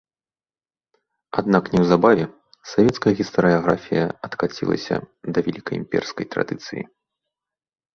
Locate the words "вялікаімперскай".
5.51-6.25